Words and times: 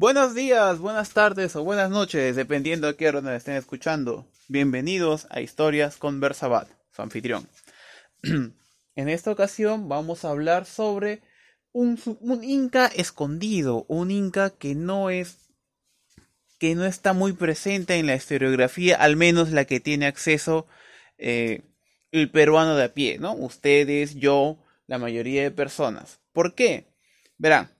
Buenos 0.00 0.34
días, 0.34 0.78
buenas 0.78 1.10
tardes 1.10 1.54
o 1.56 1.62
buenas 1.62 1.90
noches, 1.90 2.34
dependiendo 2.34 2.86
de 2.86 2.96
qué 2.96 3.06
hora 3.06 3.20
nos 3.20 3.34
estén 3.34 3.56
escuchando. 3.56 4.26
Bienvenidos 4.48 5.26
a 5.28 5.42
Historias 5.42 5.98
con 5.98 6.20
Versabat, 6.20 6.70
su 6.90 7.02
anfitrión. 7.02 7.46
en 8.22 9.08
esta 9.10 9.30
ocasión 9.30 9.90
vamos 9.90 10.24
a 10.24 10.30
hablar 10.30 10.64
sobre 10.64 11.20
un, 11.72 12.00
inca 12.42 12.86
escondido, 12.86 13.84
un 13.88 14.10
inca 14.10 14.48
que 14.48 14.74
no 14.74 15.10
es 15.10 15.36
que 16.58 16.74
no 16.74 16.86
está 16.86 17.12
muy 17.12 17.34
presente 17.34 17.96
en 17.96 18.06
la 18.06 18.14
historiografía, 18.14 18.96
al 18.96 19.16
menos 19.16 19.50
la 19.50 19.66
que 19.66 19.80
tiene 19.80 20.06
acceso 20.06 20.66
eh, 21.18 21.60
el 22.10 22.30
peruano 22.30 22.74
de 22.74 22.84
a 22.84 22.94
pie, 22.94 23.18
¿no? 23.18 23.34
Ustedes, 23.34 24.14
yo, 24.14 24.64
la 24.86 24.96
mayoría 24.96 25.42
de 25.42 25.50
personas. 25.50 26.20
¿Por 26.32 26.54
qué? 26.54 26.86
Verán, 27.36 27.70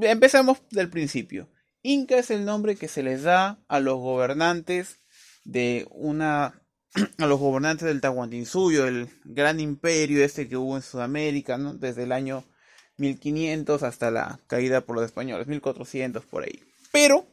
empecemos 0.00 0.58
del 0.72 0.90
principio. 0.90 1.51
Inca 1.82 2.18
es 2.18 2.30
el 2.30 2.44
nombre 2.44 2.76
que 2.76 2.88
se 2.88 3.02
les 3.02 3.22
da 3.22 3.58
a 3.68 3.80
los 3.80 3.98
gobernantes 3.98 5.00
de 5.44 5.86
una 5.90 6.62
a 7.18 7.26
los 7.26 7.40
gobernantes 7.40 7.86
del 7.86 8.00
Tahuantinsuyo, 8.00 8.86
el 8.86 9.08
gran 9.24 9.60
imperio 9.60 10.24
este 10.24 10.48
que 10.48 10.56
hubo 10.56 10.76
en 10.76 10.82
Sudamérica, 10.82 11.58
¿no? 11.58 11.74
Desde 11.74 12.04
el 12.04 12.12
año 12.12 12.44
1500 12.98 13.82
hasta 13.82 14.10
la 14.10 14.38
caída 14.46 14.82
por 14.82 14.96
los 14.96 15.04
españoles, 15.04 15.46
1400 15.46 16.24
por 16.24 16.44
ahí. 16.44 16.62
Pero 16.92 17.26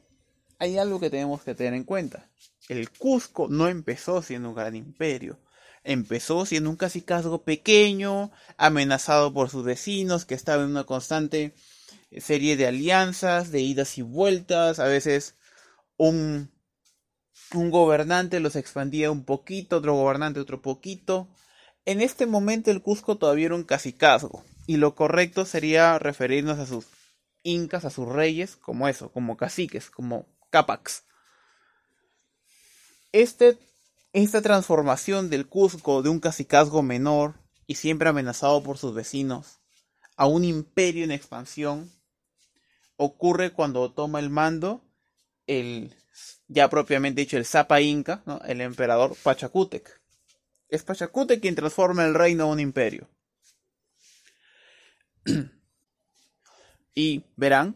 hay 0.58 0.78
algo 0.78 1.00
que 1.00 1.10
tenemos 1.10 1.44
que 1.44 1.56
tener 1.56 1.74
en 1.74 1.84
cuenta. 1.84 2.30
El 2.70 2.90
Cusco 2.90 3.48
no 3.50 3.68
empezó 3.68 4.22
siendo 4.22 4.50
un 4.50 4.56
gran 4.56 4.76
imperio. 4.76 5.40
Empezó 5.84 6.46
siendo 6.46 6.70
un 6.70 6.76
cacicazgo 6.76 7.44
pequeño, 7.44 8.32
amenazado 8.58 9.34
por 9.34 9.50
sus 9.50 9.64
vecinos, 9.64 10.26
que 10.26 10.36
estaba 10.36 10.64
en 10.64 10.70
una 10.70 10.84
constante 10.84 11.54
serie 12.18 12.58
de 12.58 12.68
alianzas, 12.68 13.52
de 13.52 13.62
idas 13.62 13.98
y 13.98 14.02
vueltas, 14.02 14.80
a 14.80 14.86
veces 14.86 15.36
un, 15.98 16.52
gobernante 17.54 18.40
los 18.40 18.56
expandía 18.56 19.12
un 19.12 19.26
poquito, 19.26 19.78
otro 19.78 19.96
gobernante 19.96 20.40
otro 20.40 20.62
poquito. 20.62 21.28
En 21.86 22.02
este 22.02 22.26
momento 22.26 22.72
el 22.72 22.82
Cusco 22.82 23.18
todavía 23.18 23.48
era 23.48 23.56
un 23.56 23.64
cacicazgo, 23.64 24.44
y 24.68 24.78
lo 24.78 24.96
correcto 24.96 25.46
sería 25.46 26.00
referirnos 26.00 26.60
a 26.60 26.66
sus 26.66 26.86
incas, 27.44 27.86
a 27.86 27.90
sus 27.90 28.08
reyes, 28.08 28.56
como 28.56 28.88
eso, 28.88 29.12
como 29.12 29.38
caciques, 29.38 29.90
como 29.90 30.28
capacs. 30.50 31.04
Este, 33.12 33.58
esta 34.14 34.42
transformación 34.42 35.30
del 35.30 35.48
Cusco 35.48 36.02
de 36.02 36.10
un 36.10 36.20
cacicazgo 36.20 36.84
menor 36.84 37.36
y 37.66 37.76
siempre 37.76 38.10
amenazado 38.10 38.62
por 38.64 38.78
sus 38.78 38.94
vecinos 38.94 39.60
a 40.16 40.28
un 40.28 40.44
imperio 40.44 41.04
en 41.04 41.12
expansión 41.12 41.92
ocurre 43.02 43.54
cuando 43.54 43.92
toma 43.92 44.20
el 44.20 44.30
mando 44.30 44.82
el 45.48 45.96
ya 46.50 46.70
propiamente 46.70 47.22
dicho 47.22 47.38
el 47.38 47.46
Zapa 47.46 47.80
Inca, 47.80 48.24
el 48.46 48.62
emperador 48.62 49.16
Pachacútec. 49.24 50.02
Es 50.68 50.84
Pachacútec 50.84 51.40
quien 51.40 51.56
transforma 51.56 52.06
el 52.06 52.14
reino 52.14 52.46
en 52.46 52.52
un 52.52 52.60
imperio. 52.60 53.08
y 56.96 57.24
verán, 57.38 57.76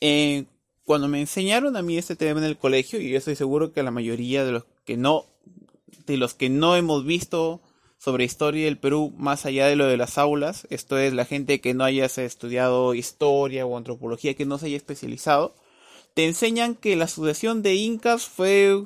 eh, 0.00 0.46
cuando 0.84 1.08
me 1.08 1.20
enseñaron 1.20 1.76
a 1.76 1.82
mí 1.82 1.96
este 1.96 2.16
tema 2.16 2.40
en 2.40 2.46
el 2.46 2.58
colegio, 2.58 3.00
y 3.00 3.10
yo 3.10 3.18
estoy 3.18 3.36
seguro 3.36 3.72
que 3.72 3.82
la 3.82 3.90
mayoría 3.90 4.44
de 4.44 4.52
los 4.52 4.64
que 4.84 4.96
no, 4.96 5.26
de 6.06 6.16
los 6.16 6.34
que 6.34 6.48
no 6.48 6.74
hemos 6.74 7.04
visto 7.04 7.60
sobre 8.00 8.24
historia 8.24 8.64
del 8.64 8.78
Perú 8.78 9.12
más 9.18 9.44
allá 9.44 9.66
de 9.66 9.76
lo 9.76 9.84
de 9.84 9.98
las 9.98 10.16
aulas, 10.16 10.66
esto 10.70 10.96
es 10.96 11.12
la 11.12 11.26
gente 11.26 11.60
que 11.60 11.74
no 11.74 11.84
haya 11.84 12.06
estudiado 12.06 12.94
historia 12.94 13.66
o 13.66 13.76
antropología, 13.76 14.32
que 14.32 14.46
no 14.46 14.56
se 14.56 14.66
haya 14.66 14.78
especializado, 14.78 15.54
te 16.14 16.24
enseñan 16.26 16.76
que 16.76 16.96
la 16.96 17.08
sucesión 17.08 17.62
de 17.62 17.74
incas 17.74 18.24
fue 18.24 18.84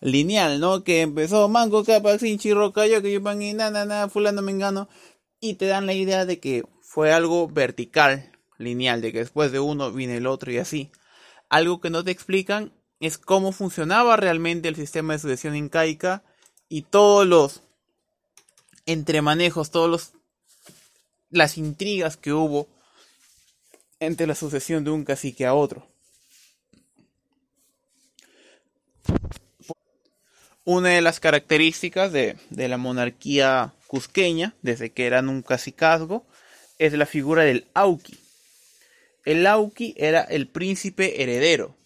lineal, 0.00 0.58
¿no? 0.58 0.82
Que 0.82 1.02
empezó 1.02 1.48
Mango, 1.48 1.84
Capac, 1.84 2.18
Sinchi, 2.18 2.52
Rocayo, 2.52 3.02
que 3.02 3.12
y 3.12 3.52
nada, 3.54 4.08
fulano, 4.08 4.42
mengano, 4.42 4.88
y 5.38 5.54
te 5.54 5.66
dan 5.66 5.86
la 5.86 5.94
idea 5.94 6.26
de 6.26 6.40
que 6.40 6.64
fue 6.82 7.12
algo 7.12 7.46
vertical, 7.46 8.32
lineal, 8.58 9.00
de 9.00 9.12
que 9.12 9.20
después 9.20 9.52
de 9.52 9.60
uno 9.60 9.92
viene 9.92 10.16
el 10.16 10.26
otro 10.26 10.50
y 10.50 10.58
así. 10.58 10.90
Algo 11.48 11.80
que 11.80 11.90
no 11.90 12.02
te 12.02 12.10
explican 12.10 12.72
es 12.98 13.16
cómo 13.16 13.52
funcionaba 13.52 14.16
realmente 14.16 14.66
el 14.66 14.74
sistema 14.74 15.12
de 15.12 15.20
sucesión 15.20 15.54
incaica 15.54 16.24
y 16.68 16.82
todos 16.82 17.26
los 17.26 17.62
entremanejos, 18.86 19.70
todos 19.70 19.90
los 19.90 20.12
las 21.30 21.58
intrigas 21.58 22.16
que 22.16 22.32
hubo 22.32 22.68
entre 24.00 24.26
la 24.26 24.34
sucesión 24.34 24.84
de 24.84 24.90
un 24.90 25.04
cacique 25.04 25.46
a 25.46 25.54
otro. 25.54 25.86
Una 30.64 30.90
de 30.90 31.00
las 31.00 31.20
características 31.20 32.12
de, 32.12 32.36
de 32.50 32.68
la 32.68 32.76
monarquía 32.76 33.72
cusqueña, 33.86 34.54
desde 34.62 34.90
que 34.90 35.06
eran 35.06 35.28
un 35.28 35.42
cacicazgo, 35.42 36.26
es 36.78 36.92
la 36.92 37.06
figura 37.06 37.44
del 37.44 37.66
Auqui. 37.74 38.18
El 39.24 39.46
Auqui 39.46 39.94
era 39.96 40.22
el 40.22 40.48
príncipe 40.48 41.22
heredero. 41.22 41.76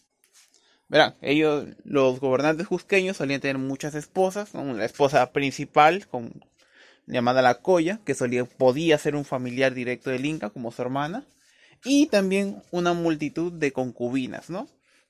Verán, 0.88 1.14
ellos, 1.20 1.66
los 1.84 2.18
gobernantes 2.20 2.66
cusqueños 2.66 3.18
solían 3.18 3.40
tener 3.40 3.58
muchas 3.58 3.94
esposas, 3.94 4.54
la 4.54 4.84
esposa 4.84 5.30
principal 5.32 6.06
con 6.08 6.44
llamada 7.06 7.42
la 7.42 7.56
Coya, 7.56 8.00
que 8.04 8.14
solía, 8.14 8.44
podía 8.44 8.98
ser 8.98 9.16
un 9.16 9.24
familiar 9.24 9.74
directo 9.74 10.10
del 10.10 10.26
Inca, 10.26 10.50
como 10.50 10.72
su 10.72 10.82
hermana, 10.82 11.24
y 11.84 12.06
también 12.06 12.62
una 12.70 12.92
multitud 12.92 13.52
de 13.52 13.72
concubinas, 13.72 14.50
¿no? 14.50 14.68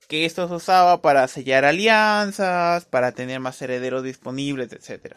Que 0.09 0.25
esto 0.25 0.49
se 0.49 0.55
usaba 0.55 1.03
para 1.03 1.27
sellar 1.29 1.65
alianzas, 1.65 2.85
para 2.85 3.13
tener 3.13 3.41
más 3.41 3.61
herederos 3.63 4.03
disponibles, 4.03 4.73
etc. 4.73 5.17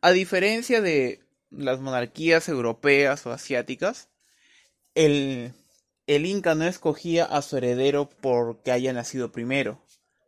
A 0.00 0.10
diferencia 0.10 0.80
de 0.80 1.20
las 1.50 1.80
monarquías 1.80 2.48
europeas 2.48 3.26
o 3.26 3.32
asiáticas, 3.32 4.08
el, 4.94 5.52
el 6.06 6.26
Inca 6.26 6.54
no 6.54 6.64
escogía 6.64 7.24
a 7.24 7.42
su 7.42 7.56
heredero 7.56 8.08
porque 8.20 8.72
haya 8.72 8.92
nacido 8.92 9.30
primero, 9.30 9.80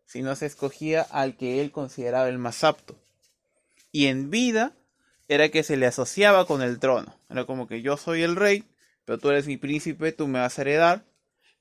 sino 0.06 0.34
se 0.36 0.46
escogía 0.46 1.02
al 1.02 1.36
que 1.36 1.60
él 1.60 1.70
consideraba 1.72 2.28
el 2.28 2.38
más 2.38 2.64
apto. 2.64 2.96
Y 3.92 4.06
en 4.06 4.30
vida 4.30 4.72
era 5.30 5.48
que 5.48 5.62
se 5.62 5.76
le 5.76 5.86
asociaba 5.86 6.44
con 6.44 6.60
el 6.60 6.80
trono. 6.80 7.16
Era 7.28 7.44
como 7.46 7.68
que 7.68 7.82
yo 7.82 7.96
soy 7.96 8.22
el 8.22 8.34
rey, 8.34 8.64
pero 9.04 9.18
tú 9.18 9.30
eres 9.30 9.46
mi 9.46 9.56
príncipe, 9.56 10.10
tú 10.10 10.26
me 10.26 10.40
vas 10.40 10.58
a 10.58 10.62
heredar 10.62 11.04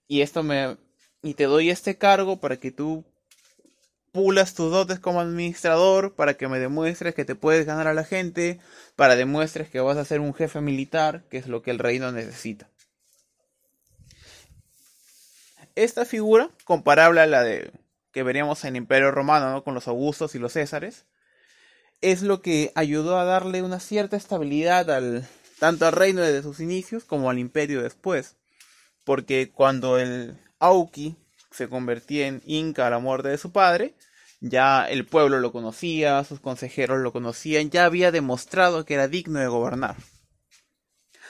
y 0.07 0.21
esto 0.21 0.41
me 0.41 0.77
y 1.21 1.35
te 1.35 1.43
doy 1.43 1.69
este 1.69 1.95
cargo 1.95 2.39
para 2.39 2.57
que 2.57 2.71
tú 2.71 3.05
pulas 4.11 4.55
tus 4.55 4.71
dotes 4.71 4.99
como 4.99 5.21
administrador, 5.21 6.15
para 6.15 6.33
que 6.33 6.47
me 6.47 6.57
demuestres 6.57 7.13
que 7.13 7.25
te 7.25 7.35
puedes 7.35 7.67
ganar 7.67 7.85
a 7.85 7.93
la 7.93 8.03
gente, 8.03 8.59
para 8.95 9.15
demuestres 9.15 9.69
que 9.69 9.79
vas 9.79 9.97
a 9.97 10.05
ser 10.05 10.19
un 10.19 10.33
jefe 10.33 10.61
militar, 10.61 11.25
que 11.29 11.37
es 11.37 11.45
lo 11.45 11.61
que 11.61 11.69
el 11.69 11.77
reino 11.77 12.11
necesita. 12.11 12.67
Esta 15.75 16.05
figura, 16.05 16.49
comparable 16.63 17.21
a 17.21 17.27
la 17.27 17.43
de 17.43 17.71
que 18.11 18.23
veríamos 18.23 18.63
en 18.63 18.69
el 18.69 18.77
Imperio 18.77 19.11
Romano, 19.11 19.63
con 19.63 19.75
los 19.75 19.87
Augustos 19.87 20.33
y 20.33 20.39
los 20.39 20.53
Césares, 20.53 21.05
es 22.01 22.21
lo 22.21 22.41
que 22.41 22.71
ayudó 22.75 23.17
a 23.17 23.25
darle 23.25 23.61
una 23.61 23.79
cierta 23.79 24.17
estabilidad 24.17 24.89
al 24.89 25.27
tanto 25.59 25.85
al 25.85 25.91
reino 25.91 26.21
desde 26.21 26.41
sus 26.41 26.59
inicios 26.59 27.03
como 27.03 27.29
al 27.29 27.37
imperio 27.37 27.83
después. 27.83 28.35
Porque 29.03 29.51
cuando 29.51 29.97
el 29.97 30.37
Auki 30.59 31.15
se 31.51 31.67
convertía 31.67 32.27
en 32.27 32.41
Inca 32.45 32.87
a 32.87 32.89
la 32.89 32.99
muerte 32.99 33.29
de 33.29 33.37
su 33.37 33.51
padre, 33.51 33.95
ya 34.39 34.85
el 34.85 35.05
pueblo 35.05 35.39
lo 35.39 35.51
conocía, 35.51 36.23
sus 36.23 36.39
consejeros 36.39 36.99
lo 36.99 37.11
conocían, 37.11 37.69
ya 37.69 37.85
había 37.85 38.11
demostrado 38.11 38.85
que 38.85 38.93
era 38.93 39.07
digno 39.07 39.39
de 39.39 39.47
gobernar. 39.47 39.97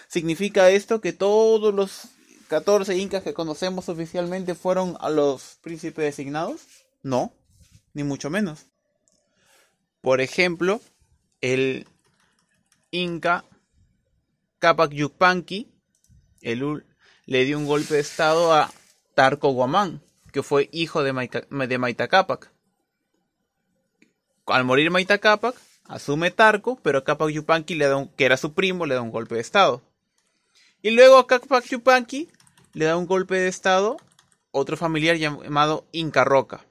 ¿Significa 0.07 0.69
esto 0.69 1.01
que 1.01 1.13
todos 1.13 1.73
los 1.73 2.09
14 2.47 2.97
incas 2.97 3.23
que 3.23 3.33
conocemos 3.33 3.89
oficialmente 3.89 4.55
fueron 4.55 4.97
a 4.99 5.09
los 5.09 5.57
príncipes 5.61 6.05
designados? 6.05 6.61
No, 7.01 7.33
ni 7.93 8.03
mucho 8.03 8.29
menos. 8.29 8.65
Por 10.01 10.21
ejemplo, 10.21 10.81
el 11.41 11.87
Inca 12.91 13.45
Capac 14.59 14.91
Yupanqui 14.91 15.71
le 16.41 17.45
dio 17.45 17.57
un 17.57 17.65
golpe 17.65 17.95
de 17.95 17.99
estado 17.99 18.53
a 18.53 18.71
Tarco 19.13 19.49
Guamán, 19.49 20.01
que 20.31 20.43
fue 20.43 20.69
hijo 20.71 21.03
de, 21.03 21.13
Maita, 21.13 22.07
Capac. 22.07 22.51
Al 24.47 24.63
morir 24.63 24.89
Maita 24.89 25.17
Capac, 25.17 25.55
asume 25.85 26.31
Tarco, 26.31 26.79
pero 26.81 27.03
Capac 27.03 27.29
Yupanqui, 27.29 27.75
le 27.75 27.87
da 27.87 28.07
que 28.15 28.25
era 28.25 28.37
su 28.37 28.53
primo, 28.53 28.85
le 28.85 28.95
da 28.95 29.01
un 29.01 29.11
golpe 29.11 29.35
de 29.35 29.41
estado. 29.41 29.81
Y 30.81 30.91
luego 30.91 31.17
a 31.17 31.27
Capac 31.27 31.65
Yupanqui 31.65 32.29
le 32.73 32.85
da 32.85 32.97
un 32.97 33.05
golpe 33.05 33.35
de 33.35 33.47
estado 33.47 33.97
otro 34.51 34.77
familiar 34.77 35.17
llamado 35.17 35.87
Inca 35.91 36.23
Roca. 36.23 36.65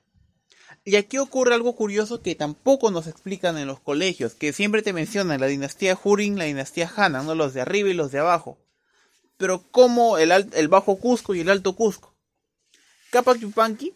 Y 0.89 0.97
aquí 0.97 1.19
ocurre 1.19 1.55
algo 1.55 1.77
curioso 1.77 2.23
que 2.23 2.35
tampoco 2.35 2.91
nos 2.91 3.09
explican 3.09 3.59
en 3.59 3.67
los 3.67 3.79
colegios, 3.79 4.33
que 4.33 4.55
siempre 4.55 4.81
te 4.81 4.95
mencionan 4.95 5.39
la 5.39 5.47
dinastía 5.47 5.99
Hurin, 6.03 6.39
la 6.39 6.45
dinastía 6.45 6.91
Hanna, 6.97 7.23
¿no? 7.23 7.35
los 7.35 7.53
de 7.53 7.61
arriba 7.61 7.91
y 7.91 7.93
los 7.93 8.11
de 8.11 8.21
abajo. 8.21 8.57
Pero 9.37 9.63
como 9.71 10.17
el, 10.17 10.33
el 10.33 10.69
Bajo 10.69 10.97
Cusco 10.97 11.35
y 11.35 11.41
el 11.41 11.51
Alto 11.51 11.77
Cusco. 11.77 12.15
Capac 13.11 13.37
Yupanqui, 13.37 13.93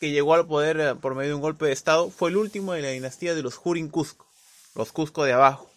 que 0.00 0.10
llegó 0.10 0.32
al 0.32 0.46
poder 0.46 0.80
eh, 0.80 0.94
por 0.94 1.14
medio 1.14 1.28
de 1.28 1.34
un 1.34 1.42
golpe 1.42 1.66
de 1.66 1.72
estado, 1.72 2.08
fue 2.08 2.30
el 2.30 2.38
último 2.38 2.72
de 2.72 2.80
la 2.80 2.88
dinastía 2.88 3.34
de 3.34 3.42
los 3.42 3.56
Jurin 3.56 3.90
Cusco, 3.90 4.26
los 4.74 4.90
Cusco 4.90 5.24
de 5.24 5.34
abajo. 5.34 5.70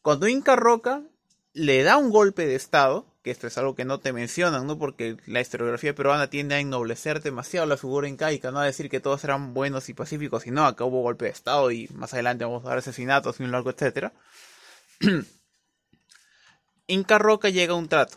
Cuando 0.00 0.28
Inca 0.28 0.54
Roca 0.54 1.02
le 1.54 1.82
da 1.82 1.96
un 1.96 2.10
golpe 2.10 2.46
de 2.46 2.54
estado, 2.54 3.04
que 3.26 3.32
esto 3.32 3.48
es 3.48 3.58
algo 3.58 3.74
que 3.74 3.84
no 3.84 3.98
te 3.98 4.12
mencionan, 4.12 4.68
¿no? 4.68 4.78
Porque 4.78 5.16
la 5.26 5.40
historiografía 5.40 5.96
peruana 5.96 6.30
tiende 6.30 6.54
a 6.54 6.60
ennoblecer 6.60 7.20
demasiado 7.20 7.66
la 7.66 7.76
figura 7.76 8.06
incaica, 8.06 8.52
no 8.52 8.60
a 8.60 8.64
decir 8.64 8.88
que 8.88 9.00
todos 9.00 9.24
eran 9.24 9.52
buenos 9.52 9.88
y 9.88 9.94
pacíficos, 9.94 10.44
sino 10.44 10.64
acá 10.64 10.84
hubo 10.84 11.02
golpe 11.02 11.24
de 11.24 11.32
estado 11.32 11.72
y 11.72 11.88
más 11.88 12.14
adelante 12.14 12.44
vamos 12.44 12.64
a 12.64 12.68
ver 12.68 12.78
asesinatos 12.78 13.40
y 13.40 13.42
un 13.42 13.50
largo 13.50 13.70
etcétera. 13.70 14.12
Inca 16.86 17.18
Roca 17.18 17.48
llega 17.48 17.72
a 17.72 17.76
un 17.76 17.88
trato. 17.88 18.16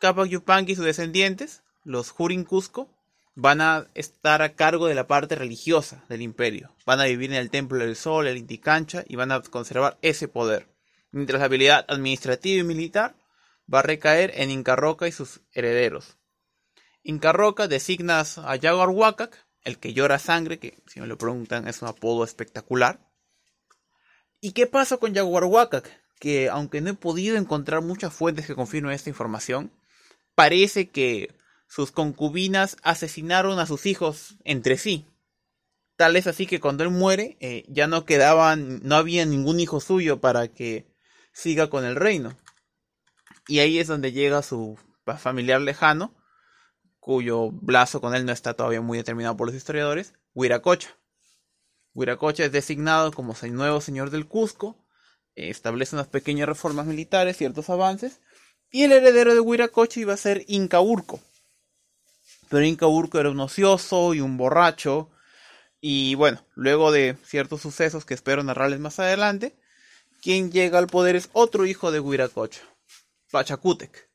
Capac 0.00 0.28
Yupanqui 0.28 0.72
y 0.72 0.76
sus 0.76 0.86
descendientes, 0.86 1.62
los 1.84 2.08
Jurin 2.08 2.44
Cusco, 2.44 2.88
van 3.34 3.60
a 3.60 3.88
estar 3.92 4.40
a 4.40 4.54
cargo 4.54 4.86
de 4.86 4.94
la 4.94 5.06
parte 5.06 5.34
religiosa 5.34 6.06
del 6.08 6.22
imperio. 6.22 6.74
Van 6.86 7.00
a 7.00 7.04
vivir 7.04 7.32
en 7.32 7.36
el 7.36 7.50
Templo 7.50 7.80
del 7.80 7.96
Sol, 7.96 8.26
el 8.26 8.38
Inti 8.38 8.56
Cancha, 8.56 9.04
y 9.06 9.16
van 9.16 9.30
a 9.30 9.42
conservar 9.42 9.98
ese 10.00 10.26
poder. 10.26 10.68
Mientras 11.10 11.38
la 11.38 11.44
habilidad 11.44 11.84
administrativa 11.86 12.60
y 12.62 12.64
militar 12.64 13.14
va 13.72 13.80
a 13.80 13.82
recaer 13.82 14.32
en 14.34 14.50
Inca 14.50 14.76
Roca 14.76 15.06
y 15.08 15.12
sus 15.12 15.40
herederos. 15.52 16.16
Inca 17.02 17.32
Roca 17.32 17.68
designa 17.68 18.20
a 18.20 18.58
Jaguar 18.60 18.90
Huacac, 18.90 19.46
el 19.62 19.78
que 19.78 19.92
llora 19.92 20.18
sangre, 20.18 20.58
que 20.58 20.82
si 20.86 21.00
me 21.00 21.06
lo 21.06 21.18
preguntan 21.18 21.68
es 21.68 21.82
un 21.82 21.88
apodo 21.88 22.24
espectacular. 22.24 23.00
¿Y 24.40 24.52
qué 24.52 24.66
pasa 24.66 24.96
con 24.98 25.14
Jaguar 25.14 25.44
Huacac? 25.44 25.90
Que 26.18 26.48
aunque 26.48 26.80
no 26.80 26.90
he 26.90 26.94
podido 26.94 27.36
encontrar 27.36 27.82
muchas 27.82 28.12
fuentes 28.12 28.46
que 28.46 28.54
confirmen 28.54 28.92
esta 28.92 29.10
información, 29.10 29.72
parece 30.34 30.88
que 30.88 31.34
sus 31.68 31.92
concubinas 31.92 32.76
asesinaron 32.82 33.58
a 33.58 33.66
sus 33.66 33.86
hijos 33.86 34.36
entre 34.44 34.78
sí. 34.78 35.06
Tal 35.96 36.16
es 36.16 36.26
así 36.26 36.46
que 36.46 36.60
cuando 36.60 36.84
él 36.84 36.90
muere, 36.90 37.36
eh, 37.40 37.64
ya 37.68 37.88
no 37.88 38.04
quedaban, 38.04 38.80
no 38.84 38.94
había 38.94 39.26
ningún 39.26 39.60
hijo 39.60 39.80
suyo 39.80 40.20
para 40.20 40.48
que 40.48 40.86
siga 41.32 41.68
con 41.68 41.84
el 41.84 41.96
reino. 41.96 42.36
Y 43.48 43.60
ahí 43.60 43.78
es 43.78 43.88
donde 43.88 44.12
llega 44.12 44.42
su 44.42 44.78
familiar 45.18 45.60
lejano, 45.60 46.14
cuyo 47.00 47.50
lazo 47.66 48.00
con 48.02 48.14
él 48.14 48.26
no 48.26 48.32
está 48.32 48.52
todavía 48.52 48.82
muy 48.82 48.98
determinado 48.98 49.36
por 49.36 49.46
los 49.46 49.56
historiadores, 49.56 50.12
Huiracocha. 50.34 50.90
Huiracocha 51.94 52.44
es 52.44 52.52
designado 52.52 53.10
como 53.10 53.34
nuevo 53.50 53.80
señor 53.80 54.10
del 54.10 54.26
Cusco, 54.28 54.76
establece 55.34 55.96
unas 55.96 56.08
pequeñas 56.08 56.48
reformas 56.48 56.84
militares, 56.84 57.38
ciertos 57.38 57.70
avances, 57.70 58.20
y 58.70 58.82
el 58.82 58.92
heredero 58.92 59.32
de 59.32 59.40
Huiracocha 59.40 60.00
iba 60.00 60.12
a 60.12 60.18
ser 60.18 60.44
Inca 60.46 60.80
Urco. 60.80 61.20
Pero 62.50 62.64
Inca 62.64 62.86
Urco 62.86 63.18
era 63.18 63.30
un 63.30 63.40
ocioso 63.40 64.12
y 64.12 64.20
un 64.20 64.36
borracho, 64.36 65.10
y 65.80 66.14
bueno, 66.16 66.44
luego 66.54 66.92
de 66.92 67.16
ciertos 67.24 67.62
sucesos 67.62 68.04
que 68.04 68.14
espero 68.14 68.42
narrarles 68.42 68.80
más 68.80 68.98
adelante, 68.98 69.56
quien 70.20 70.52
llega 70.52 70.78
al 70.78 70.88
poder 70.88 71.16
es 71.16 71.30
otro 71.32 71.64
hijo 71.64 71.90
de 71.92 72.00
Huiracocha, 72.00 72.60
Pachacútec, 73.30 74.08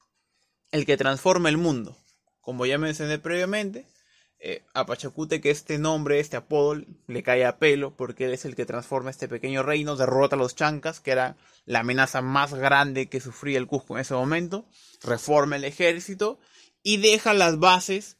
el 0.72 0.86
que 0.86 0.98
transforma 0.98 1.50
el 1.50 1.58
mundo. 1.58 1.98
Como 2.42 2.66
ya 2.66 2.78
mencioné 2.78 3.20
previamente, 3.20 3.88
eh, 4.40 4.66
a 4.74 4.86
Pachacútec 4.86 5.46
este 5.46 5.78
nombre, 5.78 6.20
este 6.20 6.36
apodo, 6.36 6.82
le 7.08 7.24
cae 7.24 7.46
a 7.46 7.60
pelo 7.60 7.96
porque 7.96 8.26
él 8.26 8.34
es 8.34 8.44
el 8.44 8.56
que 8.56 8.66
transforma 8.66 9.10
este 9.10 9.28
pequeño 9.28 9.64
reino, 9.64 9.96
derrota 9.96 10.36
a 10.36 10.40
los 10.40 10.56
chancas, 10.56 11.00
que 11.00 11.12
era 11.12 11.38
la 11.66 11.80
amenaza 11.80 12.22
más 12.22 12.54
grande 12.54 13.08
que 13.08 13.22
sufría 13.22 13.58
el 13.58 13.68
Cusco 13.68 13.96
en 13.96 14.02
ese 14.02 14.16
momento, 14.16 14.66
reforma 15.04 15.56
el 15.56 15.64
ejército 15.64 16.40
y 16.82 16.98
deja 16.98 17.34
las 17.34 17.60
bases 17.60 18.18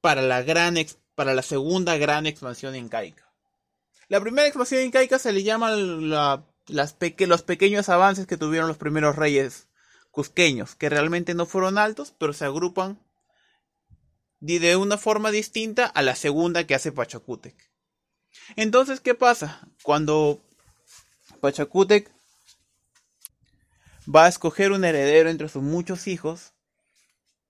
para 0.00 0.22
la, 0.22 0.42
gran 0.42 0.76
para 1.14 1.34
la 1.34 1.42
segunda 1.42 1.96
gran 1.96 2.26
expansión 2.26 2.76
incaica. 2.76 3.30
La 4.08 4.20
primera 4.20 4.46
expansión 4.46 4.82
incaica 4.82 5.18
se 5.18 5.32
le 5.32 5.42
llama 5.42 5.72
los 5.72 7.42
pequeños 7.42 7.88
avances 7.88 8.26
que 8.26 8.36
tuvieron 8.36 8.68
los 8.68 8.78
primeros 8.78 9.16
reyes 9.16 9.68
cusqueños, 10.12 10.76
que 10.76 10.88
realmente 10.88 11.34
no 11.34 11.46
fueron 11.46 11.78
altos, 11.78 12.14
pero 12.16 12.32
se 12.32 12.44
agrupan 12.44 13.00
de 14.38 14.76
una 14.76 14.98
forma 14.98 15.30
distinta 15.30 15.86
a 15.86 16.02
la 16.02 16.14
segunda 16.14 16.66
que 16.66 16.74
hace 16.74 16.92
Pachacútec. 16.92 17.56
Entonces, 18.56 19.00
¿qué 19.00 19.14
pasa? 19.14 19.68
Cuando 19.82 20.40
Pachacútec 21.40 22.10
va 24.12 24.26
a 24.26 24.28
escoger 24.28 24.72
un 24.72 24.84
heredero 24.84 25.30
entre 25.30 25.48
sus 25.48 25.62
muchos 25.62 26.06
hijos, 26.06 26.52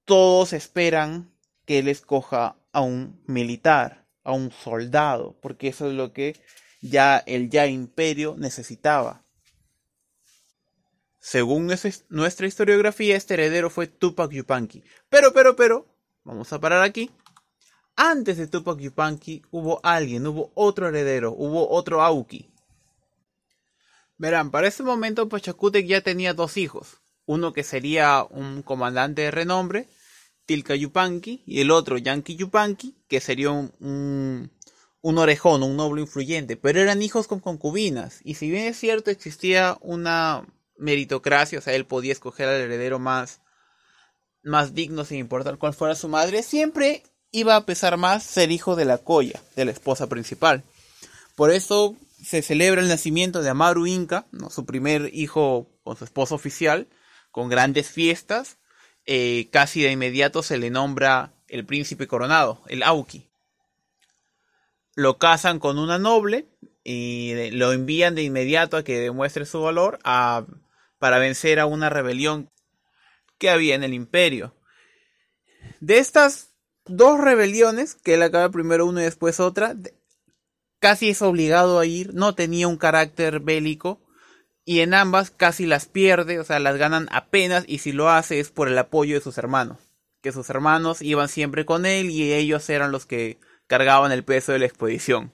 todos 0.05 0.53
esperan 0.53 1.33
que 1.65 1.79
él 1.79 1.89
escoja 1.89 2.57
a 2.73 2.81
un 2.81 3.23
militar, 3.27 4.07
a 4.23 4.33
un 4.33 4.51
soldado, 4.53 5.37
porque 5.41 5.69
eso 5.69 5.89
es 5.89 5.95
lo 5.95 6.13
que 6.13 6.41
ya 6.81 7.19
el 7.19 7.51
ya 7.51 7.67
imperio 7.67 8.35
necesitaba. 8.39 9.25
Según 11.25 11.73
nuestra 12.09 12.47
historiografía, 12.49 13.17
este 13.17 13.35
heredero 13.35 13.71
fue 13.71 13.87
Tupac 13.87 14.33
Yupanqui. 14.33 14.83
Pero, 15.09 15.33
pero, 15.33 15.55
pero, 15.55 15.87
vamos 16.25 16.53
a 16.53 16.59
parar 16.59 16.83
aquí. 16.83 17.13
Antes 17.95 18.39
de 18.39 18.49
Tupac 18.49 18.81
Yupanqui 18.81 19.43
hubo 19.53 19.79
alguien, 19.85 20.27
hubo 20.27 20.51
otro 20.57 20.89
heredero, 20.89 21.33
hubo 21.33 21.71
otro 21.71 22.03
Auki. 22.03 22.51
Verán, 24.19 24.51
para 24.51 24.67
ese 24.67 24.83
momento 24.83 25.29
Pachacútec 25.29 25.87
ya 25.87 26.01
tenía 26.01 26.35
dos 26.35 26.57
hijos. 26.57 27.01
Uno 27.25 27.53
que 27.53 27.63
sería 27.63 28.25
un 28.29 28.63
comandante 28.63 29.23
de 29.23 29.31
renombre, 29.31 29.89
Tilka 30.45 30.75
Yupanqui, 30.75 31.45
y 31.47 31.61
el 31.61 31.71
otro, 31.71 31.99
Yankee 31.99 32.35
Yupanqui, 32.35 32.97
que 33.07 33.21
sería 33.21 33.53
un 33.53 34.51
un 35.03 35.19
orejón, 35.19 35.63
un 35.63 35.77
noble 35.77 36.01
influyente, 36.01 36.57
pero 36.57 36.81
eran 36.81 37.03
hijos 37.03 37.29
con 37.29 37.39
concubinas. 37.39 38.21
Y 38.25 38.35
si 38.35 38.51
bien 38.51 38.67
es 38.67 38.77
cierto, 38.77 39.11
existía 39.11 39.77
una 39.81 40.47
meritocracia, 40.77 41.59
o 41.59 41.63
sea, 41.63 41.75
él 41.75 41.87
podía 41.87 42.13
escoger 42.13 42.49
al 42.49 42.61
heredero 42.61 42.99
más, 42.99 43.41
más 44.43 44.75
digno 44.75 45.05
sin 45.05 45.19
importar 45.19 45.59
cuál 45.59 45.75
fuera 45.75 45.95
su 45.95 46.09
madre, 46.09 46.43
siempre 46.43 47.03
iba 47.31 47.57
a 47.57 47.67
pesar 47.67 47.97
más 47.97 48.23
ser 48.23 48.51
hijo 48.51 48.77
de 48.77 48.85
la 48.85 48.99
colla, 48.99 49.41
de 49.57 49.65
la 49.65 49.71
esposa 49.71 50.09
principal. 50.09 50.65
Por 51.35 51.51
eso 51.51 51.97
se 52.23 52.43
celebra 52.43 52.81
el 52.81 52.89
nacimiento 52.89 53.43
de 53.43 53.51
Amaru 53.51 53.87
Inca, 53.87 54.27
su 54.51 54.67
primer 54.67 55.11
hijo 55.15 55.69
con 55.83 55.97
su 55.97 56.05
esposa 56.05 56.35
oficial, 56.35 56.89
con 57.31 57.49
grandes 57.49 57.91
fiestas. 57.91 58.59
Eh, 59.07 59.49
casi 59.51 59.83
de 59.83 59.91
inmediato 59.91 60.43
se 60.43 60.59
le 60.59 60.71
nombra 60.71 61.33
el 61.49 61.67
príncipe 61.67 62.07
coronado, 62.07 62.63
el 62.69 62.83
Auki 62.83 63.33
lo 64.95 65.19
casan 65.19 65.59
con 65.59 65.79
una 65.79 65.99
noble 65.99 66.47
y 66.85 67.51
lo 67.53 67.73
envían 67.73 68.15
de 68.15 68.23
inmediato 68.23 68.77
a 68.77 68.83
que 68.83 69.01
demuestre 69.01 69.47
su 69.47 69.61
valor 69.63 69.99
para 70.99 71.19
vencer 71.19 71.61
a 71.61 71.67
una 71.67 71.91
rebelión 71.91 72.51
que 73.39 73.51
había 73.51 73.75
en 73.75 73.85
el 73.85 73.95
imperio. 73.95 74.55
De 75.81 75.99
estas 75.99 76.51
dos 76.85 77.21
rebeliones, 77.21 77.95
que 77.95 78.15
él 78.15 78.23
acaba 78.23 78.51
primero 78.51 78.87
una 78.87 79.03
y 79.03 79.05
después 79.05 79.41
otra, 79.41 79.77
casi 80.79 81.11
es 81.11 81.23
obligado 81.23 81.79
a 81.79 81.87
ir, 81.87 82.15
no 82.15 82.35
tenía 82.35 82.69
un 82.69 82.77
carácter 82.77 83.41
bélico 83.41 84.01
y 84.65 84.81
en 84.81 84.95
ambas 84.95 85.31
casi 85.31 85.67
las 85.67 85.87
pierde, 85.87 86.39
o 86.39 86.45
sea, 86.45 86.59
las 86.59 86.77
ganan 86.77 87.09
apenas 87.11 87.65
y 87.67 87.79
si 87.79 87.93
lo 87.93 88.11
hace 88.11 88.41
es 88.41 88.51
por 88.51 88.69
el 88.69 88.79
apoyo 88.79 89.15
de 89.15 89.21
sus 89.21 89.39
hermanos, 89.39 89.79
que 90.21 90.33
sus 90.33 90.51
hermanos 90.51 91.03
iban 91.03 91.29
siempre 91.29 91.65
con 91.65 91.87
él 91.87 92.11
y 92.11 92.33
ellos 92.33 92.69
eran 92.71 92.93
los 92.93 93.07
que 93.07 93.39
cargaban 93.67 94.13
el 94.13 94.25
peso 94.25 94.53
de 94.53 94.61
la 94.61 94.67
expedición. 94.67 95.33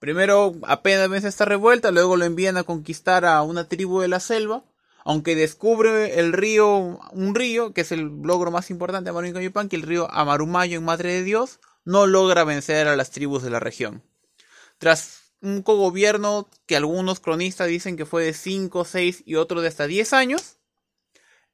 Primero 0.00 0.54
apenas 0.62 1.10
vence 1.10 1.28
esta 1.28 1.44
revuelta, 1.44 1.90
luego 1.90 2.16
lo 2.16 2.24
envían 2.24 2.56
a 2.56 2.64
conquistar 2.64 3.26
a 3.26 3.42
una 3.42 3.68
tribu 3.68 4.00
de 4.00 4.08
la 4.08 4.18
selva, 4.18 4.64
aunque 5.04 5.36
descubre 5.36 6.18
el 6.18 6.32
río, 6.32 6.98
un 7.12 7.34
río, 7.34 7.74
que 7.74 7.82
es 7.82 7.92
el 7.92 8.22
logro 8.22 8.50
más 8.50 8.70
importante 8.70 9.04
de 9.04 9.10
Amarumayo 9.10 9.40
Yupan, 9.42 9.68
que 9.68 9.76
el 9.76 9.82
río 9.82 10.10
Amarumayo 10.10 10.78
en 10.78 10.84
Madre 10.86 11.12
de 11.12 11.22
Dios, 11.22 11.60
no 11.84 12.06
logra 12.06 12.44
vencer 12.44 12.88
a 12.88 12.96
las 12.96 13.10
tribus 13.10 13.42
de 13.42 13.50
la 13.50 13.60
región. 13.60 14.02
Tras 14.78 15.34
un 15.42 15.62
cogobierno 15.62 16.48
que 16.64 16.76
algunos 16.76 17.20
cronistas 17.20 17.68
dicen 17.68 17.98
que 17.98 18.06
fue 18.06 18.24
de 18.24 18.32
5, 18.32 18.86
6 18.86 19.24
y 19.26 19.34
otros 19.34 19.60
de 19.60 19.68
hasta 19.68 19.86
10 19.86 20.14
años, 20.14 20.56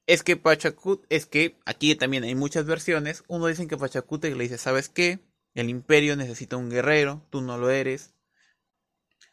es 0.07 0.23
que 0.23 0.37
Pachacut, 0.37 1.05
es 1.09 1.27
que 1.27 1.59
aquí 1.65 1.97
también 1.97 2.23
hay 2.23 2.37
muchas 2.37 2.65
versiones, 2.65 3.25
uno 3.27 3.49
dicen 3.49 3.67
que 3.67 3.77
Pachacute 3.77 4.33
le 4.35 4.45
dice, 4.45 4.57
¿sabes 4.57 4.89
qué? 4.89 5.19
El 5.55 5.69
imperio 5.69 6.15
necesita 6.15 6.57
un 6.57 6.71
guerrero, 6.71 7.23
tú 7.31 7.41
no 7.41 7.59
lo 7.59 7.71
eres. 7.71 8.16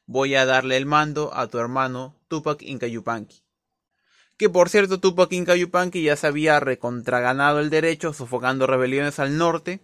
Voy 0.06 0.36
a 0.36 0.46
darle 0.46 0.78
el 0.78 0.86
mando 0.86 1.34
a 1.34 1.48
tu 1.48 1.60
hermano 1.60 2.16
Tupac 2.28 2.62
Inca 2.62 2.88
Yupanqui. 2.88 3.44
Que 4.38 4.50
por 4.50 4.70
cierto, 4.70 5.00
Tupac 5.00 5.32
Inca 5.32 5.56
Yupanqui 5.56 6.04
ya 6.04 6.16
se 6.16 6.28
había 6.28 6.60
recontraganado 6.60 7.60
el 7.60 7.70
derecho, 7.70 8.14
sofocando 8.14 8.68
rebeliones 8.68 9.20
al 9.20 9.38
norte 9.38 9.80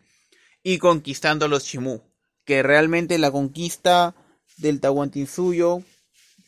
y 0.64 0.80
conquistando 0.80 1.46
a 1.46 1.48
los 1.48 1.64
Chimú. 1.64 2.02
Que 2.44 2.64
realmente 2.64 3.18
la 3.18 3.32
conquista 3.32 4.16
del 4.58 4.82
Tahuantinsuyo 4.82 5.84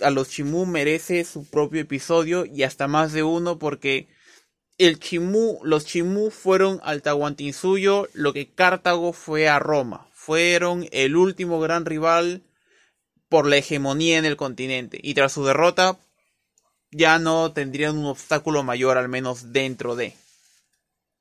a 0.02 0.10
los 0.10 0.30
Chimú 0.30 0.66
merece 0.66 1.24
su 1.24 1.50
propio 1.50 1.82
episodio 1.82 2.46
y 2.46 2.64
hasta 2.64 2.88
más 2.88 3.14
de 3.14 3.24
uno 3.24 3.60
porque 3.60 4.08
el 4.78 5.00
Chimú, 5.00 5.60
los 5.64 5.86
Chimú 5.86 6.32
fueron 6.32 6.80
al 6.84 7.04
Tahuantinsuyo 7.04 8.10
lo 8.14 8.34
que 8.34 8.50
Cartago 8.50 9.14
fue 9.14 9.48
a 9.48 9.60
Roma. 9.60 10.08
Fueron 10.12 10.88
el 10.92 11.16
último 11.16 11.60
gran 11.60 11.86
rival 11.86 12.42
por 13.32 13.48
la 13.48 13.56
hegemonía 13.56 14.18
en 14.18 14.26
el 14.26 14.36
continente. 14.36 15.00
Y 15.02 15.14
tras 15.14 15.32
su 15.32 15.46
derrota, 15.46 15.98
ya 16.92 17.18
no 17.18 17.54
tendrían 17.54 17.98
un 17.98 18.08
obstáculo 18.08 18.62
mayor, 18.62 18.98
al 18.98 19.08
menos 19.08 19.54
dentro 19.54 19.96
de. 19.96 20.18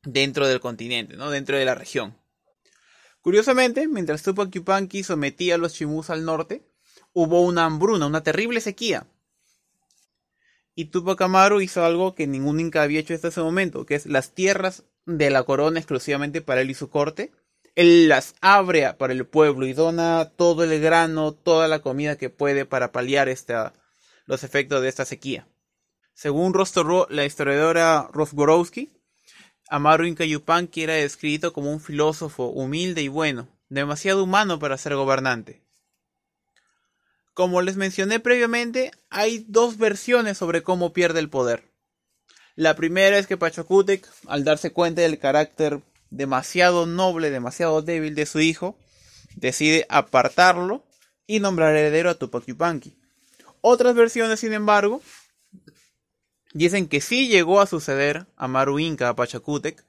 dentro 0.03 0.49
del 0.49 0.59
continente, 0.59 1.17
¿no? 1.17 1.31
Dentro 1.31 1.57
de 1.57 1.65
la 1.65 1.77
región. 1.77 2.19
Curiosamente, 3.21 3.87
mientras 3.87 4.25
Tupac 4.25 4.51
Yupanqui 4.51 5.05
sometía 5.05 5.55
a 5.55 5.59
los 5.59 5.75
Chimús 5.75 6.11
al 6.11 6.25
norte, 6.25 6.65
hubo 7.13 7.43
una 7.43 7.65
hambruna, 7.65 8.07
una 8.07 8.25
terrible 8.25 8.61
sequía. 8.61 9.07
Y 10.75 10.87
Tupac 10.87 11.21
Amaru 11.21 11.61
hizo 11.61 11.85
algo 11.85 12.17
que 12.17 12.27
ningún 12.27 12.59
inca 12.59 12.83
había 12.83 12.99
hecho 12.99 13.15
hasta 13.15 13.29
ese 13.29 13.41
momento, 13.41 13.87
que 13.87 13.95
es 13.95 14.07
las 14.07 14.35
tierras 14.35 14.83
de 15.07 15.31
la 15.31 15.45
corona 15.45 15.79
exclusivamente 15.79 16.41
para 16.41 16.63
él 16.63 16.71
y 16.71 16.75
su 16.75 16.91
corte. 16.91 17.31
Él 17.75 18.09
las 18.09 18.35
abre 18.41 18.93
para 18.95 19.13
el 19.13 19.27
pueblo 19.27 19.67
y 19.67 19.73
dona 19.73 20.31
todo 20.37 20.65
el 20.65 20.81
grano, 20.81 21.33
toda 21.33 21.69
la 21.69 21.81
comida 21.81 22.17
que 22.17 22.31
puede 22.31 22.65
para 22.65 22.93
paliar 22.93 23.29
los 24.27 24.45
efectos 24.45 24.83
de 24.83 24.89
esta 24.89 25.05
sequía. 25.05 25.47
Según 26.15 26.53
la 27.09 27.25
historiadora 27.25 28.09
Rosborowski, 28.13 28.91
Amaru 29.69 30.05
Inca 30.05 30.25
Yupanqui 30.25 30.83
era 30.83 30.95
descrito 30.95 31.53
como 31.53 31.73
un 31.73 31.81
filósofo 31.81 32.47
humilde 32.49 33.03
y 33.03 33.09
bueno, 33.09 33.49
demasiado 33.69 34.25
humano 34.25 34.59
para 34.59 34.77
ser 34.77 34.97
gobernante. 34.97 35.63
Como 37.35 37.63
les 37.63 37.77
mencioné 37.77 38.19
previamente, 38.21 38.91
hay 39.09 39.47
dos 39.49 39.79
versiones 39.79 40.37
sobre 40.37 40.63
cómo 40.63 40.93
pierde 40.93 41.21
el 41.21 41.31
poder. 41.31 41.71
La 42.57 42.75
primera 42.75 43.17
es 43.17 43.27
que 43.27 43.37
Pachacútec, 43.37 44.07
al 44.27 44.45
darse 44.45 44.73
cuenta 44.73 45.03
del 45.03 45.19
carácter 45.19 45.81
demasiado 46.11 46.87
noble, 46.87 47.31
demasiado 47.31 47.83
débil 47.83 48.15
de 48.15 48.27
su 48.27 48.41
hijo, 48.41 48.77
decide 49.37 49.87
apartarlo 49.89 50.85
y 51.27 51.41
nombrar 51.41 51.75
heredero 51.75 52.11
a 52.11 52.15
Tupac 52.15 52.45
Yupanqui. 52.47 52.97
Otras 53.61 53.95
versiones, 53.95 54.41
sin 54.41 54.53
embargo, 54.53 55.03
dicen 56.53 56.89
que 56.89 57.01
sí 57.01 57.29
llegó 57.29 57.61
a 57.61 57.67
suceder 57.67 58.27
a 58.37 58.49
Maru 58.49 58.79
Inca 58.79 59.09
a 59.09 59.17
Pachacútec 59.17 59.85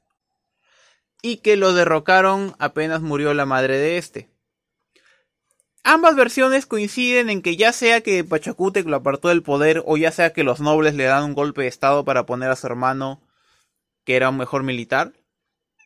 y 1.21 1.37
que 1.37 1.55
lo 1.55 1.73
derrocaron 1.73 2.55
apenas 2.59 3.01
murió 3.01 3.33
la 3.33 3.45
madre 3.45 3.77
de 3.77 3.97
este. 3.97 4.29
Ambas 5.83 6.15
versiones 6.15 6.67
coinciden 6.67 7.29
en 7.31 7.41
que 7.41 7.55
ya 7.57 7.73
sea 7.73 8.01
que 8.01 8.23
Pachacútec 8.23 8.85
lo 8.85 8.97
apartó 8.97 9.29
del 9.29 9.41
poder 9.41 9.81
o 9.87 9.97
ya 9.97 10.11
sea 10.11 10.31
que 10.31 10.43
los 10.43 10.59
nobles 10.59 10.93
le 10.93 11.05
dan 11.05 11.23
un 11.23 11.33
golpe 11.33 11.63
de 11.63 11.67
estado 11.67 12.05
para 12.05 12.27
poner 12.27 12.51
a 12.51 12.55
su 12.55 12.67
hermano, 12.67 13.19
que 14.03 14.15
era 14.15 14.29
un 14.29 14.37
mejor 14.37 14.61
militar, 14.61 15.13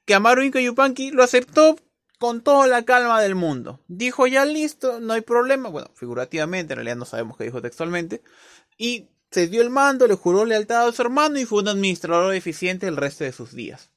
que 0.05 0.13
Amaru 0.13 0.43
Inca 0.43 0.62
Yupanqui 0.62 1.12
lo 1.12 1.24
aceptó 1.24 1.75
con 2.19 2.41
toda 2.41 2.67
la 2.67 2.83
calma 2.83 3.21
del 3.21 3.35
mundo. 3.35 3.83
Dijo 3.88 4.27
ya 4.27 4.45
listo, 4.45 5.00
no 5.00 5.13
hay 5.13 5.21
problema, 5.21 5.69
bueno, 5.69 5.89
figurativamente, 5.95 6.74
en 6.74 6.77
realidad 6.77 6.95
no 6.95 7.05
sabemos 7.05 7.38
qué 7.38 7.45
dijo 7.45 7.62
textualmente, 7.62 8.21
y 8.77 9.09
se 9.31 9.47
dio 9.47 9.62
el 9.62 9.69
mando, 9.69 10.07
le 10.07 10.15
juró 10.15 10.45
lealtad 10.45 10.88
a 10.88 10.91
su 10.91 11.01
hermano 11.01 11.39
y 11.39 11.45
fue 11.45 11.62
un 11.62 11.67
administrador 11.67 12.33
eficiente 12.35 12.88
el 12.88 12.97
resto 12.97 13.24
de 13.24 13.33
sus 13.33 13.53
días. 13.53 13.91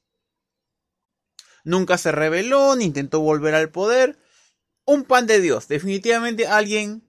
Nunca 1.63 1.97
se 1.97 2.11
rebeló 2.11 2.75
ni 2.75 2.85
intentó 2.85 3.19
volver 3.19 3.53
al 3.55 3.69
poder, 3.69 4.17
un 4.85 5.03
pan 5.03 5.27
de 5.27 5.39
Dios, 5.39 5.67
definitivamente 5.67 6.47
alguien 6.47 7.03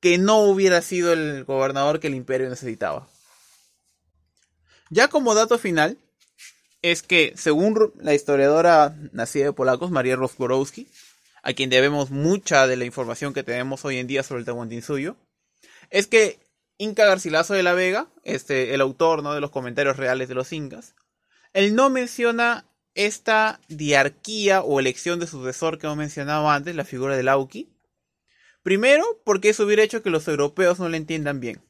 que 0.00 0.18
no 0.18 0.40
hubiera 0.40 0.82
sido 0.82 1.12
el 1.12 1.44
gobernador 1.44 2.00
que 2.00 2.06
el 2.06 2.14
imperio 2.14 2.48
necesitaba. 2.48 3.08
Ya 4.88 5.08
como 5.08 5.34
dato 5.34 5.58
final, 5.58 5.98
es 6.82 7.02
que 7.02 7.32
según 7.36 7.92
la 8.00 8.14
historiadora 8.14 8.96
nacida 9.12 9.46
de 9.46 9.52
polacos, 9.52 9.90
María 9.90 10.16
Rosborowski, 10.16 10.88
a 11.42 11.52
quien 11.52 11.70
debemos 11.70 12.10
mucha 12.10 12.66
de 12.66 12.76
la 12.76 12.84
información 12.84 13.32
que 13.32 13.42
tenemos 13.42 13.84
hoy 13.84 13.98
en 13.98 14.06
día 14.06 14.22
sobre 14.22 14.40
el 14.40 14.46
Tahuantinsuyo, 14.46 15.16
es 15.90 16.06
que 16.06 16.38
Inca 16.78 17.06
Garcilaso 17.06 17.54
de 17.54 17.62
la 17.62 17.72
Vega, 17.72 18.08
este, 18.24 18.74
el 18.74 18.80
autor 18.80 19.22
¿no? 19.22 19.32
de 19.32 19.40
los 19.40 19.50
comentarios 19.50 19.96
reales 19.96 20.28
de 20.28 20.34
los 20.34 20.52
incas, 20.52 20.94
él 21.52 21.74
no 21.74 21.88
menciona 21.88 22.66
esta 22.94 23.60
diarquía 23.68 24.62
o 24.62 24.80
elección 24.80 25.20
de 25.20 25.26
sucesor 25.26 25.78
que 25.78 25.86
hemos 25.86 25.98
mencionado 25.98 26.50
antes, 26.50 26.74
la 26.74 26.84
figura 26.84 27.16
del 27.16 27.28
Auki. 27.28 27.70
Primero, 28.62 29.04
porque 29.24 29.50
eso 29.50 29.64
hubiera 29.64 29.82
hecho 29.82 30.02
que 30.02 30.10
los 30.10 30.26
europeos 30.28 30.78
no 30.78 30.88
le 30.88 30.96
entiendan 30.96 31.40
bien. 31.40 31.62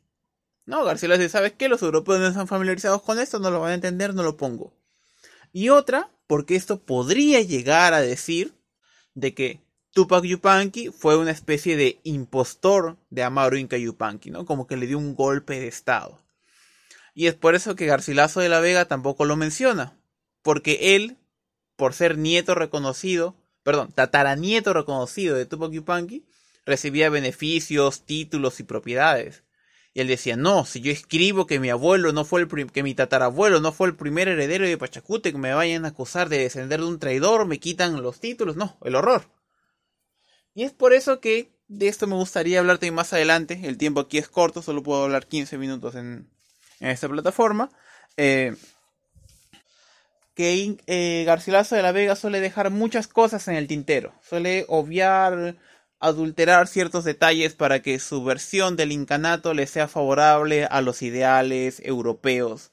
No, 0.64 0.84
García 0.84 1.10
dice, 1.10 1.28
¿sabes 1.28 1.52
qué? 1.52 1.68
Los 1.68 1.82
europeos 1.82 2.18
no 2.18 2.26
están 2.26 2.48
familiarizados 2.48 3.02
con 3.02 3.18
esto, 3.20 3.38
no 3.38 3.50
lo 3.50 3.60
van 3.60 3.72
a 3.72 3.74
entender, 3.74 4.14
no 4.14 4.22
lo 4.22 4.36
pongo. 4.36 4.72
Y 5.52 5.68
otra, 5.68 6.10
porque 6.26 6.56
esto 6.56 6.80
podría 6.80 7.40
llegar 7.40 7.94
a 7.94 8.00
decir 8.00 8.54
de 9.14 9.34
que 9.34 9.60
Tupac 9.92 10.24
Yupanqui 10.24 10.90
fue 10.90 11.16
una 11.16 11.30
especie 11.30 11.76
de 11.76 12.00
impostor 12.04 12.98
de 13.08 13.22
Amaru 13.22 13.56
Inca 13.56 13.78
Yupanqui, 13.78 14.30
¿no? 14.30 14.44
Como 14.44 14.66
que 14.66 14.76
le 14.76 14.86
dio 14.86 14.98
un 14.98 15.14
golpe 15.14 15.58
de 15.58 15.68
estado. 15.68 16.20
Y 17.14 17.28
es 17.28 17.34
por 17.34 17.54
eso 17.54 17.76
que 17.76 17.86
Garcilaso 17.86 18.40
de 18.40 18.50
la 18.50 18.60
Vega 18.60 18.84
tampoco 18.84 19.24
lo 19.24 19.36
menciona, 19.36 19.98
porque 20.42 20.94
él, 20.94 21.16
por 21.76 21.94
ser 21.94 22.18
nieto 22.18 22.54
reconocido, 22.54 23.34
perdón, 23.62 23.90
tataranieto 23.90 24.74
reconocido 24.74 25.34
de 25.34 25.46
Tupac 25.46 25.72
Yupanqui, 25.72 26.26
recibía 26.66 27.08
beneficios, 27.08 28.02
títulos 28.04 28.60
y 28.60 28.64
propiedades. 28.64 29.44
Y 29.96 30.00
él 30.02 30.08
decía, 30.08 30.36
no, 30.36 30.66
si 30.66 30.82
yo 30.82 30.92
escribo 30.92 31.46
que 31.46 31.58
mi 31.58 31.70
abuelo 31.70 32.12
no 32.12 32.26
fue 32.26 32.42
el 32.42 32.70
que 32.70 32.82
mi 32.82 32.94
tatarabuelo 32.94 33.60
no 33.60 33.72
fue 33.72 33.86
el 33.86 33.96
primer 33.96 34.28
heredero 34.28 34.66
de 34.66 34.76
Pachacute, 34.76 35.32
que 35.32 35.38
me 35.38 35.54
vayan 35.54 35.86
a 35.86 35.88
acusar 35.88 36.28
de 36.28 36.36
descender 36.36 36.80
de 36.80 36.86
un 36.86 36.98
traidor, 36.98 37.46
me 37.46 37.58
quitan 37.58 38.02
los 38.02 38.20
títulos, 38.20 38.56
no, 38.56 38.76
el 38.84 38.94
horror. 38.94 39.24
Y 40.52 40.64
es 40.64 40.72
por 40.72 40.92
eso 40.92 41.18
que 41.18 41.50
de 41.68 41.88
esto 41.88 42.06
me 42.06 42.14
gustaría 42.14 42.58
hablarte 42.58 42.90
más 42.90 43.14
adelante. 43.14 43.58
El 43.64 43.78
tiempo 43.78 44.00
aquí 44.00 44.18
es 44.18 44.28
corto, 44.28 44.60
solo 44.60 44.82
puedo 44.82 45.02
hablar 45.02 45.28
15 45.28 45.56
minutos 45.56 45.94
en, 45.94 46.28
en 46.80 46.90
esta 46.90 47.08
plataforma. 47.08 47.70
Eh, 48.18 48.54
que 50.34 50.76
eh, 50.86 51.24
Garcilaso 51.24 51.74
de 51.74 51.80
la 51.80 51.92
Vega 51.92 52.16
suele 52.16 52.40
dejar 52.40 52.68
muchas 52.68 53.08
cosas 53.08 53.48
en 53.48 53.54
el 53.54 53.66
tintero, 53.66 54.12
suele 54.20 54.66
obviar, 54.68 55.56
adulterar 56.00 56.68
ciertos 56.68 57.04
detalles 57.04 57.54
para 57.54 57.80
que 57.82 57.98
su 57.98 58.22
versión 58.24 58.76
del 58.76 58.92
incanato 58.92 59.54
le 59.54 59.66
sea 59.66 59.88
favorable 59.88 60.66
a 60.66 60.80
los 60.80 61.02
ideales 61.02 61.80
europeos. 61.84 62.72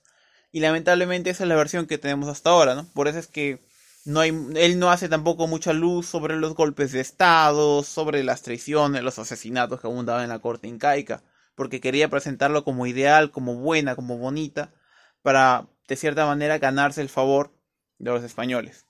Y 0.51 0.59
lamentablemente 0.59 1.29
esa 1.31 1.43
es 1.43 1.49
la 1.49 1.55
versión 1.55 1.87
que 1.87 1.97
tenemos 1.97 2.29
hasta 2.29 2.51
ahora, 2.51 2.75
¿no? 2.75 2.85
Por 2.93 3.07
eso 3.07 3.19
es 3.19 3.27
que 3.27 3.59
no 4.05 4.21
él 4.23 4.79
no 4.79 4.91
hace 4.91 5.09
tampoco 5.09 5.47
mucha 5.47 5.73
luz 5.73 6.05
sobre 6.07 6.35
los 6.35 6.55
golpes 6.55 6.91
de 6.91 6.99
Estado, 6.99 7.83
sobre 7.83 8.23
las 8.23 8.41
traiciones, 8.43 9.03
los 9.03 9.19
asesinatos 9.19 9.81
que 9.81 9.87
abundaban 9.87 10.23
en 10.23 10.29
la 10.29 10.39
corte 10.39 10.67
incaica, 10.67 11.23
porque 11.55 11.81
quería 11.81 12.09
presentarlo 12.09 12.63
como 12.63 12.85
ideal, 12.85 13.31
como 13.31 13.55
buena, 13.55 13.95
como 13.95 14.17
bonita, 14.17 14.73
para 15.21 15.67
de 15.87 15.95
cierta 15.95 16.25
manera 16.25 16.59
ganarse 16.59 17.01
el 17.01 17.09
favor 17.09 17.51
de 17.99 18.11
los 18.11 18.23
españoles. 18.23 18.85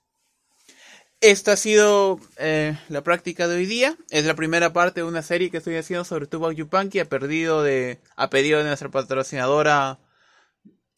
Esta 1.24 1.52
ha 1.52 1.56
sido 1.56 2.20
eh, 2.36 2.78
la 2.90 3.02
práctica 3.02 3.48
de 3.48 3.56
hoy 3.56 3.64
día. 3.64 3.96
Es 4.10 4.26
la 4.26 4.34
primera 4.34 4.74
parte 4.74 5.00
de 5.00 5.06
una 5.06 5.22
serie 5.22 5.50
que 5.50 5.56
estoy 5.56 5.74
haciendo 5.76 6.04
sobre 6.04 6.26
Tupac 6.26 6.52
Yupanqui 6.52 6.98
a, 6.98 7.06
perdido 7.06 7.62
de, 7.62 7.98
a 8.14 8.28
pedido 8.28 8.58
de 8.58 8.66
nuestra 8.66 8.90
patrocinadora 8.90 10.00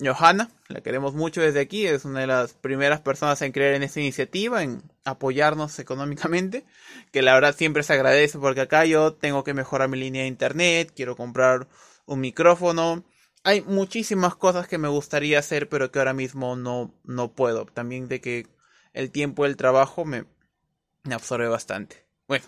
Johanna. 0.00 0.50
La 0.66 0.80
queremos 0.80 1.14
mucho 1.14 1.42
desde 1.42 1.60
aquí. 1.60 1.86
Es 1.86 2.04
una 2.04 2.18
de 2.18 2.26
las 2.26 2.54
primeras 2.54 3.00
personas 3.02 3.40
en 3.42 3.52
creer 3.52 3.74
en 3.76 3.84
esta 3.84 4.00
iniciativa, 4.00 4.64
en 4.64 4.82
apoyarnos 5.04 5.78
económicamente. 5.78 6.64
Que 7.12 7.22
la 7.22 7.34
verdad 7.34 7.54
siempre 7.56 7.84
se 7.84 7.92
agradece 7.92 8.36
porque 8.40 8.62
acá 8.62 8.84
yo 8.84 9.12
tengo 9.12 9.44
que 9.44 9.54
mejorar 9.54 9.88
mi 9.88 9.96
línea 9.96 10.22
de 10.22 10.28
internet. 10.28 10.90
Quiero 10.92 11.14
comprar 11.14 11.68
un 12.04 12.18
micrófono 12.18 13.04
hay 13.44 13.60
muchísimas 13.60 14.34
cosas 14.34 14.66
que 14.66 14.76
me 14.76 14.88
gustaría 14.88 15.38
hacer, 15.38 15.68
pero 15.68 15.92
que 15.92 16.00
ahora 16.00 16.12
mismo 16.12 16.56
no, 16.56 16.92
no 17.04 17.32
puedo. 17.32 17.64
También 17.66 18.08
de 18.08 18.20
que 18.20 18.48
el 18.96 19.10
tiempo 19.10 19.44
del 19.44 19.56
trabajo 19.56 20.04
me, 20.04 20.24
me 21.04 21.14
absorbe 21.14 21.48
bastante. 21.48 22.04
Bueno, 22.26 22.46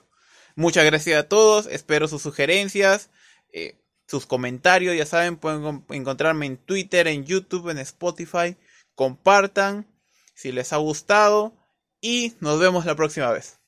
muchas 0.57 0.85
gracias 0.85 1.21
a 1.21 1.29
todos. 1.29 1.67
Espero 1.67 2.09
sus 2.09 2.23
sugerencias, 2.23 3.11
eh, 3.53 3.77
sus 4.07 4.27
comentarios. 4.27 4.97
Ya 4.97 5.07
saben, 5.07 5.37
pueden 5.37 5.85
encontrarme 5.91 6.47
en 6.47 6.57
Twitter, 6.57 7.07
en 7.07 7.25
YouTube, 7.25 7.69
en 7.69 7.79
Spotify. 7.79 8.57
Compartan 8.95 9.87
si 10.35 10.51
les 10.51 10.73
ha 10.73 10.79
gustado 10.79 11.55
y 12.01 12.35
nos 12.41 12.59
vemos 12.59 12.87
la 12.87 12.97
próxima 12.97 13.31
vez. 13.31 13.57